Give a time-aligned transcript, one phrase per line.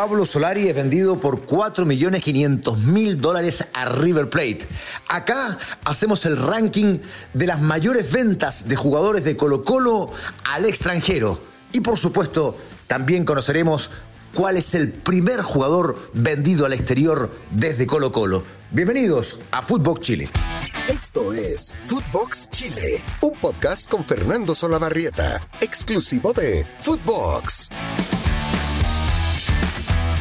[0.00, 4.66] Pablo Solari es vendido por 4.500.000 dólares a River Plate.
[5.10, 7.00] Acá hacemos el ranking
[7.34, 10.10] de las mayores ventas de jugadores de Colo Colo
[10.44, 11.42] al extranjero.
[11.74, 13.90] Y por supuesto, también conoceremos
[14.32, 18.42] cuál es el primer jugador vendido al exterior desde Colo Colo.
[18.70, 20.30] Bienvenidos a Footbox Chile.
[20.88, 27.68] Esto es Footbox Chile, un podcast con Fernando Solabarrieta, exclusivo de Footbox.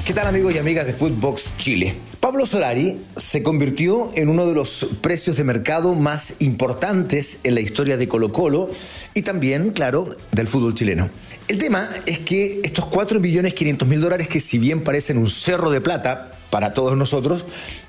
[0.10, 1.94] ¿Qué tal amigos y amigas de Footbox Chile?
[2.20, 7.62] Pablo Solari se convirtió en uno de los precios de mercado más importantes en la
[7.62, 8.72] historia de Colo Colo
[9.14, 11.12] y también, claro, del fútbol chileno.
[11.48, 15.30] El tema es que estos 4 millones 500 mil dólares que si bien parecen un
[15.30, 17.46] cerro de plata, para todos nosotros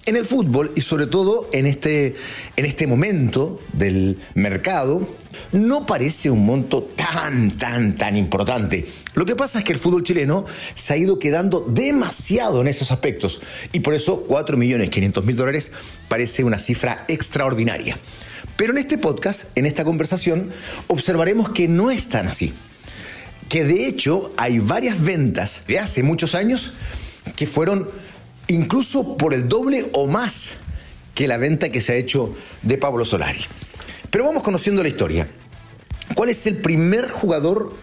[0.07, 2.15] en el fútbol y sobre todo en este,
[2.57, 5.07] en este momento del mercado,
[5.53, 8.87] no parece un monto tan, tan, tan importante.
[9.15, 12.91] Lo que pasa es que el fútbol chileno se ha ido quedando demasiado en esos
[12.91, 13.41] aspectos
[13.73, 15.73] y por eso 4 millones 500 mil dólares
[16.09, 17.99] parece una cifra extraordinaria.
[18.57, 20.51] Pero en este podcast, en esta conversación,
[20.87, 22.53] observaremos que no es tan así.
[23.49, 26.73] Que de hecho hay varias ventas de hace muchos años
[27.37, 27.89] que fueron
[28.51, 30.57] incluso por el doble o más
[31.15, 33.45] que la venta que se ha hecho de Pablo Solari.
[34.11, 35.29] Pero vamos conociendo la historia.
[36.15, 37.75] ¿Cuál es el primer jugador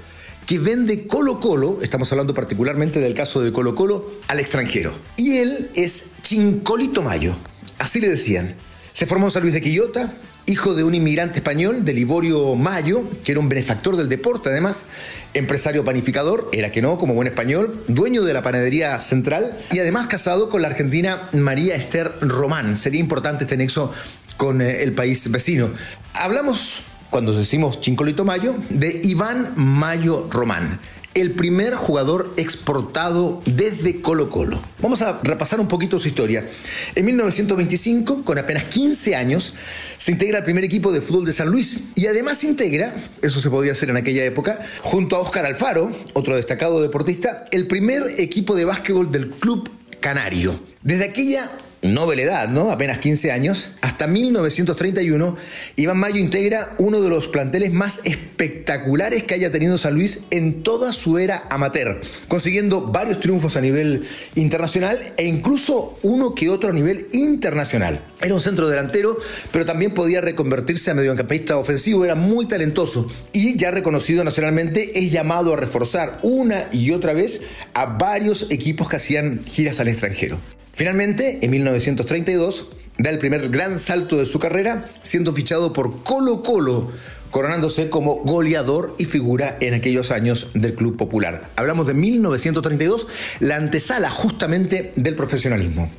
[0.45, 4.93] que vende Colo Colo, estamos hablando particularmente del caso de Colo Colo, al extranjero?
[5.15, 7.35] Y él es Chincolito Mayo,
[7.79, 8.55] así le decían.
[8.91, 10.11] Se formó en San Luis de Quillota,
[10.47, 14.89] hijo de un inmigrante español, de Liborio Mayo, que era un benefactor del deporte, además,
[15.33, 20.07] empresario panificador, era que no, como buen español, dueño de la panadería central y además
[20.07, 22.77] casado con la argentina María Esther Román.
[22.77, 23.91] Sería importante este nexo
[24.37, 25.69] con eh, el país vecino.
[26.13, 30.79] Hablamos, cuando decimos Chincolito Mayo, de Iván Mayo Román
[31.21, 34.61] el primer jugador exportado desde Colo Colo.
[34.79, 36.47] Vamos a repasar un poquito su historia.
[36.93, 39.55] En 1925, con apenas 15 años,
[39.97, 43.49] se integra al primer equipo de fútbol de San Luis y además integra, eso se
[43.49, 48.55] podía hacer en aquella época, junto a Óscar Alfaro, otro destacado deportista, el primer equipo
[48.55, 50.59] de básquetbol del Club Canario.
[50.83, 51.49] Desde aquella
[51.81, 52.71] noble edad, ¿no?
[52.71, 55.37] Apenas 15 años, hasta 1931,
[55.75, 60.63] Iván Mayo integra uno de los planteles más espectaculares que haya tenido San Luis en
[60.63, 66.69] toda su era amateur, consiguiendo varios triunfos a nivel internacional e incluso uno que otro
[66.69, 68.03] a nivel internacional.
[68.21, 69.17] Era un centro delantero,
[69.51, 75.11] pero también podía reconvertirse a mediocampista ofensivo, era muy talentoso y ya reconocido nacionalmente es
[75.11, 77.41] llamado a reforzar una y otra vez
[77.73, 80.39] a varios equipos que hacían giras al extranjero.
[80.77, 82.67] Finalmente, en 1932,
[82.99, 86.91] da el primer gran salto de su carrera, siendo fichado por Colo Colo,
[87.31, 91.49] coronándose como goleador y figura en aquellos años del Club Popular.
[91.55, 93.07] Hablamos de 1932,
[93.39, 95.91] la antesala justamente del profesionalismo.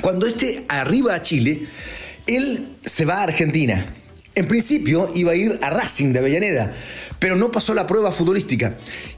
[0.00, 1.66] Cuando este arriba a Chile,
[2.28, 3.84] él se va a Argentina.
[4.36, 6.72] En principio iba a ir a Racing de Avellaneda,
[7.18, 8.76] pero no pasó la prueba futbolística.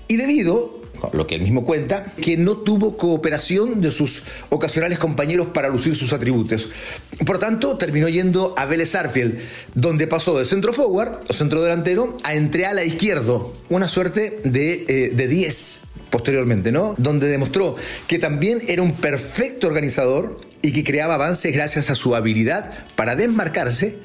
[0.09, 0.80] Y debido
[1.13, 5.97] lo que él mismo cuenta, que no tuvo cooperación de sus ocasionales compañeros para lucir
[5.97, 6.71] sus atributos.
[7.25, 9.39] Por tanto, terminó yendo a Vélez Arfield,
[9.75, 14.41] donde pasó de centro forward o centro delantero a entre a la izquierdo, una suerte
[14.45, 16.95] de 10 eh, posteriormente, ¿no?
[16.99, 22.15] Donde demostró que también era un perfecto organizador y que creaba avances gracias a su
[22.15, 23.99] habilidad para desmarcarse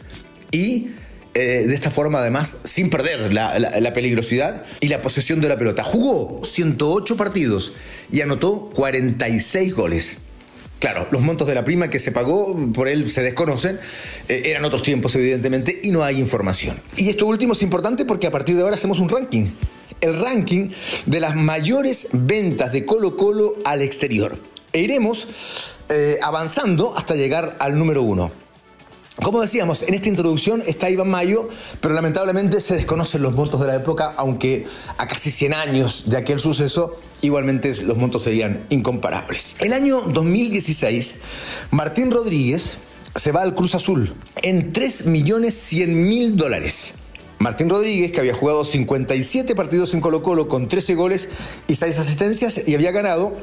[0.51, 0.91] y
[1.37, 5.83] eh, de esta forma, además, sin perder la, peligrosidad y la posesión de la pelota.
[5.83, 7.73] Jugó 108 partidos
[8.09, 10.17] y anotó 46 goles.
[10.79, 13.79] Claro, los montos de la prima que se pagó por él se desconocen,
[14.29, 16.79] eh, eran otros tiempos evidentemente y no hay información.
[16.95, 19.47] Y esto último es importante porque a partir de ahora hacemos un ranking,
[19.99, 20.69] el ranking
[21.05, 24.39] de las mayores ventas de Colo Colo al exterior.
[24.71, 25.27] E iremos
[25.89, 28.44] eh, avanzando hasta llegar al número uno.
[29.23, 31.47] Como decíamos, en esta introducción está Iván Mayo,
[31.79, 34.67] pero lamentablemente se desconocen los montos de la época, aunque
[34.97, 39.55] a casi 100 años de aquel suceso, igualmente los montos serían incomparables.
[39.59, 41.15] El año 2016,
[41.71, 42.77] Martín Rodríguez
[43.15, 46.93] se va al Cruz Azul en 3 millones 100 mil dólares.
[47.39, 51.29] Martín Rodríguez, que había jugado 57 partidos en Colo Colo con 13 goles
[51.69, 53.33] y 6 asistencias y había ganado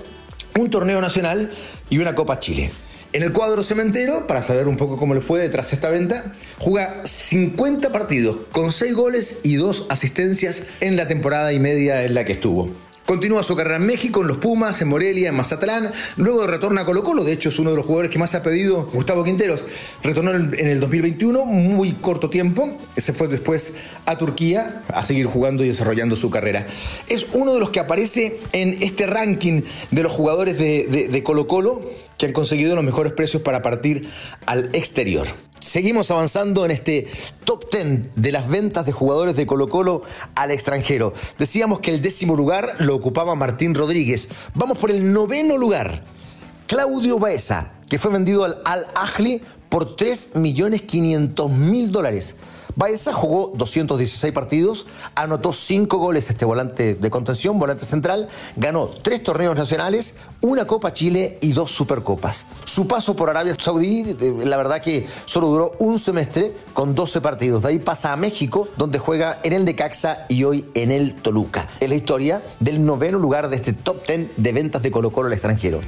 [0.58, 1.50] un torneo nacional
[1.88, 2.70] y una Copa Chile.
[3.14, 6.32] En el cuadro cementero, para saber un poco cómo le fue detrás de esta venta,
[6.58, 12.14] juega 50 partidos con 6 goles y 2 asistencias en la temporada y media en
[12.14, 12.70] la que estuvo.
[13.12, 15.92] Continúa su carrera en México, en los Pumas, en Morelia, en Mazatlán.
[16.16, 17.24] Luego retorna a Colo Colo.
[17.24, 19.66] De hecho, es uno de los jugadores que más ha pedido Gustavo Quinteros.
[20.02, 22.78] Retornó en el 2021, muy corto tiempo.
[22.96, 23.74] Se fue después
[24.06, 26.66] a Turquía a seguir jugando y desarrollando su carrera.
[27.06, 29.60] Es uno de los que aparece en este ranking
[29.90, 31.82] de los jugadores de, de Colo Colo
[32.16, 34.08] que han conseguido los mejores precios para partir
[34.46, 35.26] al exterior.
[35.62, 37.06] Seguimos avanzando en este
[37.44, 40.02] top 10 de las ventas de jugadores de Colo Colo
[40.34, 41.14] al extranjero.
[41.38, 44.28] Decíamos que el décimo lugar lo ocupaba Martín Rodríguez.
[44.54, 46.02] Vamos por el noveno lugar.
[46.66, 52.34] Claudio Baeza, que fue vendido al Al-Ahli por 3.500.000 dólares.
[52.76, 59.22] Baeza jugó 216 partidos, anotó 5 goles este volante de contención, volante central, ganó 3
[59.22, 62.46] torneos nacionales, una Copa Chile y dos Supercopas.
[62.64, 67.62] Su paso por Arabia Saudí, la verdad que solo duró un semestre con 12 partidos.
[67.62, 71.68] De ahí pasa a México, donde juega en el Necaxa y hoy en el Toluca.
[71.80, 75.28] Es la historia del noveno lugar de este top 10 de ventas de Colo Colo
[75.28, 75.80] al extranjero.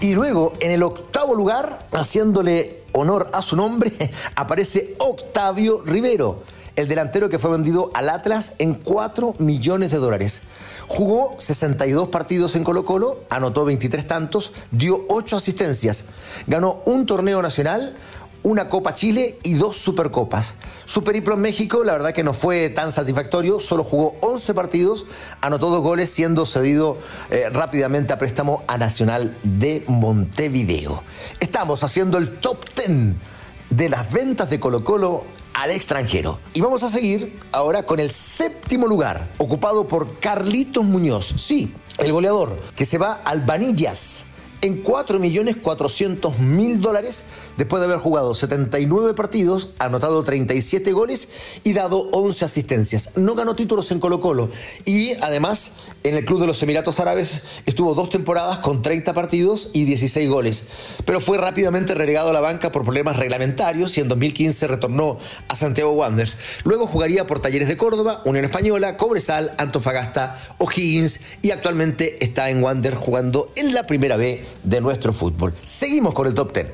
[0.00, 3.92] Y luego, en el octavo lugar, haciéndole honor a su nombre,
[4.36, 6.44] aparece Octavio Rivero,
[6.76, 10.42] el delantero que fue vendido al Atlas en 4 millones de dólares.
[10.88, 16.06] Jugó 62 partidos en Colo Colo, anotó 23 tantos, dio 8 asistencias,
[16.46, 17.96] ganó un torneo nacional,
[18.42, 20.54] una Copa Chile y dos Supercopas.
[20.84, 25.06] Su periplo en México, la verdad que no fue tan satisfactorio, solo jugó 11 partidos,
[25.40, 26.98] anotó dos goles, siendo cedido
[27.30, 31.02] eh, rápidamente a préstamo a Nacional de Montevideo.
[31.40, 33.14] Estamos haciendo el top 10
[33.70, 35.24] de las ventas de Colo Colo
[35.54, 36.40] al extranjero.
[36.54, 41.34] Y vamos a seguir ahora con el séptimo lugar, ocupado por Carlitos Muñoz.
[41.36, 44.26] Sí, el goleador, que se va al Vanillas
[44.62, 47.24] en 4.400.000 dólares
[47.56, 51.28] después de haber jugado 79 partidos, anotado 37 goles
[51.64, 53.10] y dado 11 asistencias.
[53.16, 54.48] No ganó títulos en Colo Colo
[54.84, 59.70] y además en el Club de los Emiratos Árabes estuvo dos temporadas con 30 partidos
[59.72, 60.66] y 16 goles,
[61.04, 65.18] pero fue rápidamente relegado a la banca por problemas reglamentarios y en 2015 retornó
[65.48, 66.36] a Santiago Wanderers.
[66.64, 72.62] Luego jugaría por Talleres de Córdoba, Unión Española, Cobresal, Antofagasta, O'Higgins y actualmente está en
[72.62, 75.54] Wanderers jugando en la primera B de nuestro fútbol.
[75.64, 76.66] Seguimos con el top 10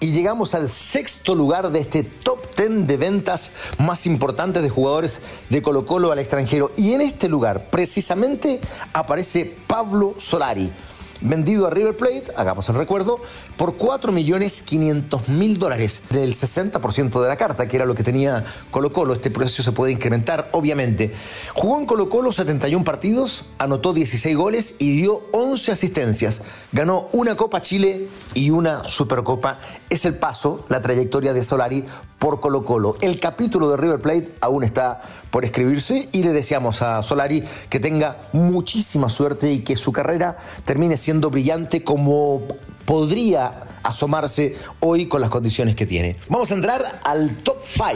[0.00, 5.20] y llegamos al sexto lugar de este top 10 de ventas más importantes de jugadores
[5.48, 6.72] de Colo Colo al extranjero.
[6.76, 8.60] Y en este lugar, precisamente,
[8.92, 10.72] aparece Pablo Solari
[11.22, 13.20] vendido a River Plate, hagamos el recuerdo,
[13.56, 18.02] por 4 millones 500 mil dólares del 60% de la carta, que era lo que
[18.02, 19.14] tenía Colo Colo.
[19.14, 21.12] Este precio se puede incrementar, obviamente.
[21.54, 26.42] Jugó en Colo Colo 71 partidos, anotó 16 goles y dio 11 asistencias.
[26.72, 29.60] Ganó una Copa Chile y una Supercopa.
[29.88, 31.84] Es el paso, la trayectoria de Solari
[32.22, 32.94] por Colo Colo.
[33.00, 35.02] El capítulo de River Plate aún está
[35.32, 40.36] por escribirse y le deseamos a Solari que tenga muchísima suerte y que su carrera
[40.64, 42.42] termine siendo brillante como
[42.84, 46.16] podría asomarse hoy con las condiciones que tiene.
[46.28, 47.92] Vamos a entrar al top 5.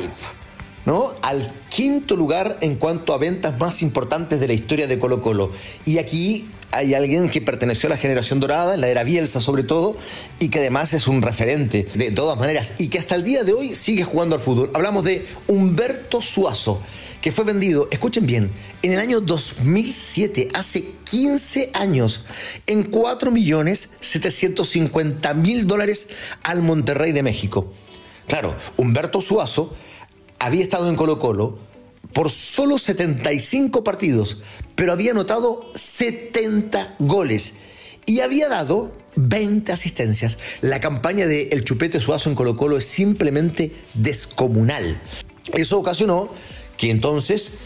[0.87, 1.13] ¿no?
[1.23, 5.53] Al quinto lugar en cuanto a ventas más importantes de la historia de Colo Colo.
[5.85, 9.63] Y aquí hay alguien que perteneció a la generación dorada, en la era Bielsa sobre
[9.63, 9.97] todo,
[10.39, 13.53] y que además es un referente de todas maneras, y que hasta el día de
[13.53, 14.71] hoy sigue jugando al fútbol.
[14.75, 16.81] Hablamos de Humberto Suazo,
[17.21, 18.51] que fue vendido, escuchen bien,
[18.83, 22.25] en el año 2007, hace 15 años,
[22.67, 26.09] en 4.750.000 dólares
[26.43, 27.73] al Monterrey de México.
[28.27, 29.77] Claro, Humberto Suazo
[30.39, 31.66] había estado en Colo Colo,
[32.13, 34.39] por solo 75 partidos,
[34.75, 37.55] pero había anotado 70 goles
[38.07, 40.39] y había dado 20 asistencias.
[40.61, 45.01] La campaña de El Chupete Suazo en Colo Colo es simplemente descomunal.
[45.53, 46.29] Eso ocasionó
[46.77, 47.59] que entonces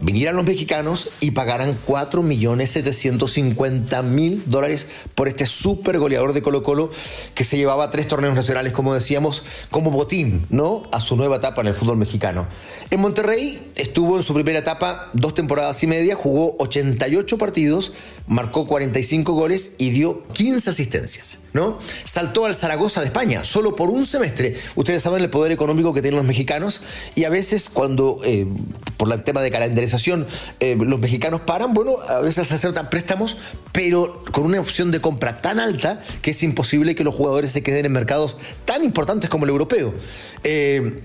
[0.00, 6.90] vinieran los mexicanos y pagaran 4.750.000 dólares por este super goleador de Colo Colo
[7.34, 10.82] que se llevaba tres torneos nacionales, como decíamos, como botín, ¿no?
[10.92, 12.46] A su nueva etapa en el fútbol mexicano.
[12.90, 17.92] En Monterrey estuvo en su primera etapa dos temporadas y media, jugó 88 partidos,
[18.26, 21.38] marcó 45 goles y dio 15 asistencias.
[21.52, 21.78] ¿No?
[22.04, 24.56] Saltó al Zaragoza de España, solo por un semestre.
[24.76, 26.82] Ustedes saben el poder económico que tienen los mexicanos
[27.14, 28.46] y a veces cuando, eh,
[28.96, 30.26] por el tema de calendarización,
[30.60, 33.36] eh, los mexicanos paran, bueno, a veces aceptan préstamos,
[33.72, 37.62] pero con una opción de compra tan alta que es imposible que los jugadores se
[37.62, 39.94] queden en mercados tan importantes como el europeo.
[40.44, 41.02] Eh,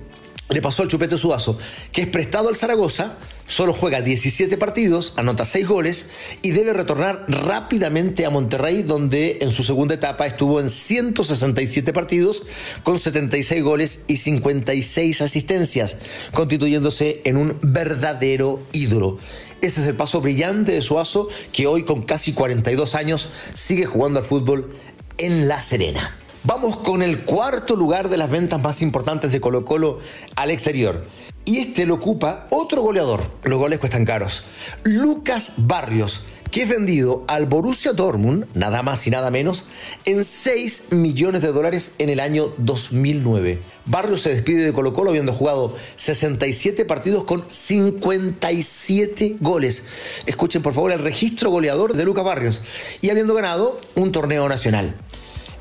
[0.49, 1.57] le pasó al Chupete Suazo,
[1.91, 6.09] que es prestado al Zaragoza, Solo juega 17 partidos, anota 6 goles
[6.41, 12.41] y debe retornar rápidamente a Monterrey, donde en su segunda etapa estuvo en 167 partidos
[12.81, 15.97] con 76 goles y 56 asistencias,
[16.33, 19.19] constituyéndose en un verdadero ídolo.
[19.61, 24.19] Ese es el paso brillante de Suazo, que hoy con casi 42 años sigue jugando
[24.19, 24.75] al fútbol
[25.19, 26.17] en La Serena.
[26.47, 29.97] Vamos con el cuarto lugar de las ventas más importantes de Colo Colo
[30.35, 31.07] al exterior.
[31.43, 33.23] Y este lo ocupa otro goleador.
[33.43, 34.43] Los goles cuestan caros.
[34.83, 36.21] Lucas Barrios
[36.55, 39.65] que es vendido al Borussia Dortmund, nada más y nada menos,
[40.05, 43.61] en 6 millones de dólares en el año 2009.
[43.85, 49.83] Barrios se despide de Colo Colo habiendo jugado 67 partidos con 57 goles.
[50.27, 52.61] Escuchen por favor el registro goleador de Lucas Barrios
[53.01, 54.95] y habiendo ganado un torneo nacional.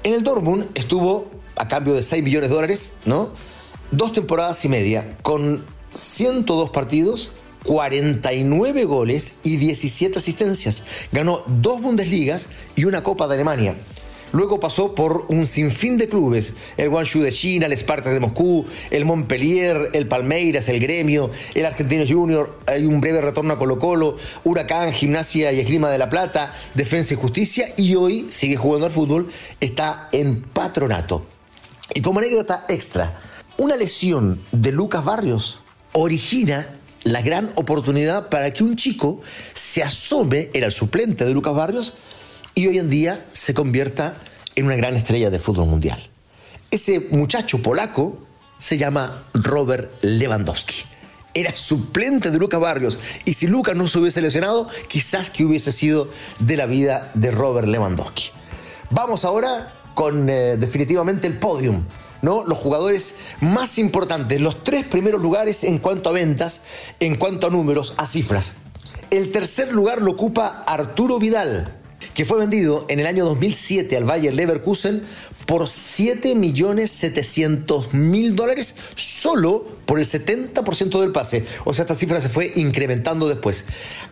[0.04, 3.30] En el Dortmund estuvo a cambio de 6 millones de dólares, ¿no?
[3.90, 7.30] Dos temporadas y media con 102 partidos
[7.64, 10.84] 49 goles y 17 asistencias.
[11.10, 13.76] Ganó dos Bundesligas y una Copa de Alemania.
[14.34, 18.66] Luego pasó por un sinfín de clubes, el Guangzhou de China, el Spartak de Moscú,
[18.90, 23.78] el Montpellier, el Palmeiras, el Gremio, el Argentino Junior, hay un breve retorno a Colo
[23.78, 28.86] Colo, Huracán, Gimnasia y Esgrima de la Plata, Defensa y Justicia y hoy sigue jugando
[28.86, 31.24] al fútbol, está en patronato.
[31.94, 33.16] Y como anécdota extra,
[33.58, 35.60] una lesión de Lucas Barrios
[35.92, 36.66] origina
[37.04, 39.20] la gran oportunidad para que un chico
[39.52, 41.94] se asome, era el suplente de Lucas Barrios,
[42.54, 44.14] y hoy en día se convierta
[44.54, 46.08] en una gran estrella de fútbol mundial.
[46.70, 48.18] Ese muchacho polaco
[48.58, 50.84] se llama Robert Lewandowski.
[51.34, 55.72] Era suplente de Lucas Barrios y si Lucas no se hubiese lesionado, quizás que hubiese
[55.72, 56.08] sido
[56.38, 58.30] de la vida de Robert Lewandowski.
[58.90, 61.84] Vamos ahora con eh, definitivamente el podium
[62.24, 66.64] los jugadores más importantes, los tres primeros lugares en cuanto a ventas,
[67.00, 68.54] en cuanto a números, a cifras.
[69.10, 74.04] El tercer lugar lo ocupa Arturo Vidal, que fue vendido en el año 2007 al
[74.04, 75.02] Bayer Leverkusen
[75.46, 81.46] por 7.700.000 dólares solo por el 70% del pase.
[81.64, 83.64] O sea, esta cifra se fue incrementando después.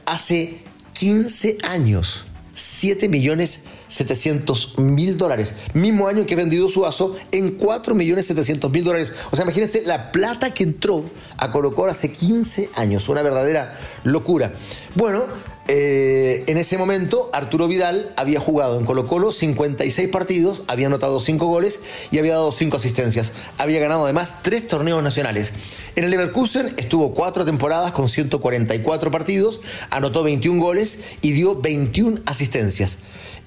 [0.07, 0.61] Hace
[0.95, 5.55] 15 años, 7 millones 700 mil dólares.
[5.75, 9.15] Mismo año que he vendido su vaso en 4 millones 700 mil dólares.
[9.31, 11.05] O sea, imagínense la plata que entró
[11.37, 13.09] a Colo hace 15 años.
[13.09, 14.55] Una verdadera locura.
[14.95, 15.27] Bueno,
[15.69, 21.21] eh, en ese momento Arturo Vidal había jugado en Colo Colo 56 partidos, había anotado
[21.21, 23.33] 5 goles y había dado 5 asistencias.
[23.59, 25.53] Había ganado además 3 torneos nacionales.
[25.95, 32.21] En el Leverkusen estuvo 4 temporadas con 144 partidos, anotó 21 goles y dio 21
[32.27, 32.99] asistencias.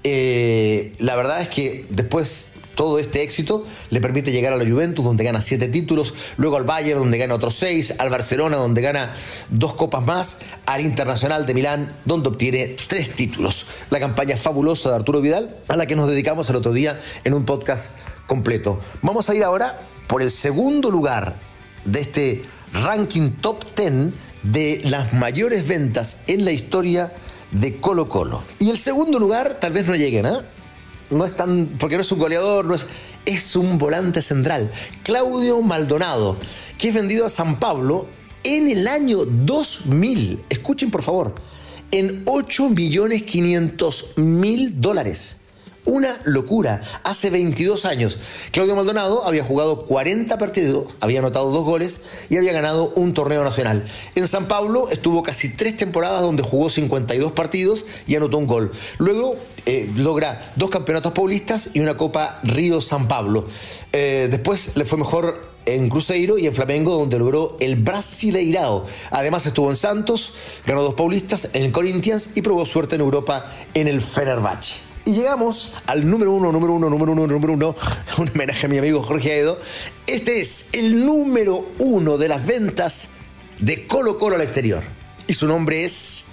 [0.04, 5.04] Eh, la verdad es que después todo este éxito le permite llegar a la Juventus,
[5.04, 9.16] donde gana siete títulos, luego al Bayern, donde gana otros seis, al Barcelona, donde gana
[9.50, 13.66] dos copas más, al Internacional de Milán, donde obtiene tres títulos.
[13.90, 17.34] La campaña fabulosa de Arturo Vidal, a la que nos dedicamos el otro día en
[17.34, 18.80] un podcast completo.
[19.02, 21.36] Vamos a ir ahora por el segundo lugar
[21.86, 24.14] de este ranking top 10
[24.44, 27.12] de las mayores ventas en la historia
[27.52, 28.44] de Colo Colo.
[28.60, 30.46] Y el segundo lugar tal vez no lleguen, ¿ah?
[31.10, 31.78] No es tan.
[31.80, 32.86] porque no es un goleador, no es.
[33.26, 34.72] Es un volante central.
[35.04, 36.38] Claudio Maldonado,
[36.78, 38.08] que es vendido a San Pablo
[38.44, 40.44] en el año 2000.
[40.50, 41.34] Escuchen por favor.
[41.92, 45.38] En 8 millones 500 mil dólares
[45.86, 46.82] una locura.
[47.04, 48.18] Hace 22 años,
[48.52, 53.44] Claudio Maldonado había jugado 40 partidos, había anotado dos goles y había ganado un torneo
[53.44, 53.86] nacional.
[54.16, 58.72] En San Pablo estuvo casi tres temporadas donde jugó 52 partidos y anotó un gol.
[58.98, 63.48] Luego eh, logra dos campeonatos paulistas y una Copa Río San Pablo.
[63.94, 68.86] Eh, después le fue mejor en Cruzeiro y en Flamengo, donde logró el Brasileirao.
[69.12, 70.34] Además estuvo en Santos,
[70.66, 74.85] ganó dos paulistas, en el Corinthians y probó suerte en Europa en el Fenerbahce.
[75.08, 77.76] Y llegamos al número uno, número uno, número uno, número uno,
[78.18, 79.60] un homenaje a mi amigo Jorge Aedo.
[80.08, 83.10] Este es el número uno de las ventas
[83.60, 84.82] de Colo Colo al exterior.
[85.28, 86.26] Y su nombre es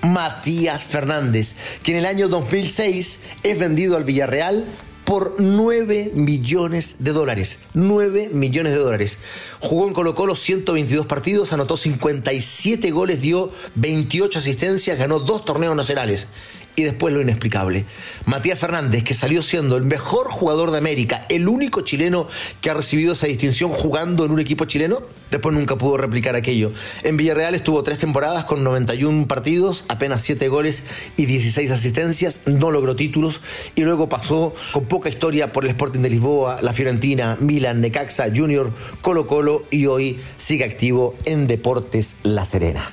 [0.00, 4.64] Matías Fernández, que en el año 2006 es vendido al Villarreal
[5.04, 7.58] por 9 millones de dólares.
[7.74, 9.18] 9 millones de dólares.
[9.60, 15.76] Jugó en Colo Colo 122 partidos, anotó 57 goles, dio 28 asistencias, ganó dos torneos
[15.76, 16.28] nacionales
[16.78, 17.86] y después lo inexplicable.
[18.24, 22.28] Matías Fernández, que salió siendo el mejor jugador de América, el único chileno
[22.60, 26.70] que ha recibido esa distinción jugando en un equipo chileno, después nunca pudo replicar aquello.
[27.02, 30.84] En Villarreal estuvo tres temporadas con 91 partidos, apenas 7 goles
[31.16, 33.40] y 16 asistencias, no logró títulos
[33.74, 38.26] y luego pasó con poca historia por el Sporting de Lisboa, la Fiorentina, Milan, Necaxa,
[38.32, 38.70] Junior,
[39.00, 42.92] Colo Colo y hoy sigue activo en Deportes La Serena.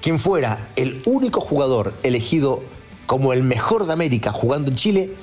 [0.00, 2.62] Quien fuera el único jugador elegido
[3.06, 5.14] como el mejor de América jugando en Chile,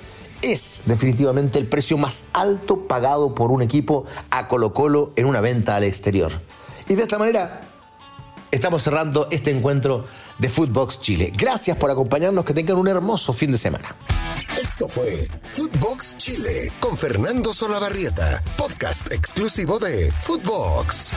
[0.42, 5.42] es definitivamente el precio más alto pagado por un equipo a Colo Colo en una
[5.42, 6.32] venta al exterior.
[6.88, 7.62] Y de esta manera
[8.52, 10.06] estamos cerrando este encuentro
[10.38, 11.32] de Footbox Chile.
[11.36, 13.96] Gracias por acompañarnos, que tengan un hermoso fin de semana.
[14.60, 21.14] Esto fue Footbox Chile con Fernando Solabarrieta, podcast exclusivo de Footbox.